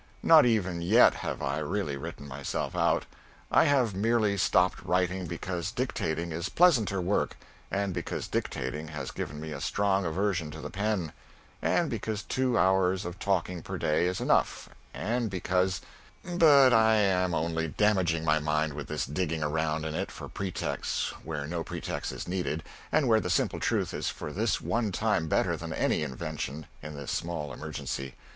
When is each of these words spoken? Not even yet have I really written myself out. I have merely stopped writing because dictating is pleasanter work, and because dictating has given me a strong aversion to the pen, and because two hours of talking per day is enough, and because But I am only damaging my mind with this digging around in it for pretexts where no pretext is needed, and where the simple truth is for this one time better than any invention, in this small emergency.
Not 0.23 0.47
even 0.47 0.81
yet 0.81 1.13
have 1.13 1.43
I 1.43 1.59
really 1.59 1.95
written 1.95 2.27
myself 2.27 2.75
out. 2.75 3.05
I 3.51 3.65
have 3.65 3.93
merely 3.93 4.35
stopped 4.35 4.83
writing 4.83 5.27
because 5.27 5.69
dictating 5.69 6.31
is 6.31 6.49
pleasanter 6.49 6.99
work, 6.99 7.37
and 7.69 7.93
because 7.93 8.27
dictating 8.27 8.87
has 8.87 9.11
given 9.11 9.39
me 9.39 9.51
a 9.51 9.61
strong 9.61 10.03
aversion 10.03 10.49
to 10.49 10.59
the 10.59 10.71
pen, 10.71 11.13
and 11.61 11.87
because 11.87 12.23
two 12.23 12.57
hours 12.57 13.05
of 13.05 13.19
talking 13.19 13.61
per 13.61 13.77
day 13.77 14.07
is 14.07 14.19
enough, 14.19 14.69
and 14.91 15.29
because 15.29 15.81
But 16.25 16.73
I 16.73 16.95
am 16.95 17.35
only 17.35 17.67
damaging 17.67 18.25
my 18.25 18.39
mind 18.39 18.73
with 18.73 18.87
this 18.87 19.05
digging 19.05 19.43
around 19.43 19.85
in 19.85 19.93
it 19.93 20.09
for 20.09 20.27
pretexts 20.27 21.09
where 21.23 21.45
no 21.45 21.63
pretext 21.63 22.11
is 22.11 22.27
needed, 22.27 22.63
and 22.91 23.07
where 23.07 23.19
the 23.19 23.29
simple 23.29 23.59
truth 23.59 23.93
is 23.93 24.09
for 24.09 24.31
this 24.33 24.59
one 24.59 24.91
time 24.91 25.27
better 25.27 25.55
than 25.55 25.71
any 25.71 26.01
invention, 26.01 26.65
in 26.81 26.95
this 26.95 27.11
small 27.11 27.53
emergency. 27.53 28.15